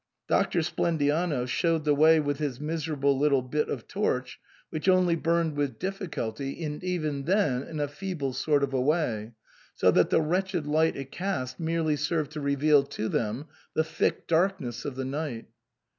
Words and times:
Doctor 0.27 0.61
Splendiano 0.63 1.45
showed 1.47 1.85
the 1.85 1.93
way 1.93 2.19
with 2.19 2.39
his 2.39 2.59
miserable 2.59 3.19
little 3.19 3.43
bit 3.43 3.69
of 3.69 3.87
torch, 3.87 4.39
which 4.71 4.89
only 4.89 5.15
burned 5.15 5.55
with 5.55 5.77
difficulty, 5.77 6.63
and 6.65 6.83
even 6.83 7.25
then 7.25 7.61
in 7.61 7.79
a 7.79 7.87
feeble 7.87 8.33
sort 8.33 8.63
of 8.63 8.73
a 8.73 8.81
way, 8.81 9.33
so 9.75 9.91
that 9.91 10.09
the 10.09 10.19
wretched 10.19 10.65
light 10.65 10.95
it 10.95 11.11
cast 11.11 11.59
merely 11.59 11.95
served 11.97 12.31
to 12.31 12.41
reveal 12.41 12.81
to 12.81 13.09
them 13.09 13.45
the 13.75 13.83
thick 13.83 14.25
darkness 14.25 14.85
of 14.85 14.95
the 14.95 15.05
night. 15.05 15.45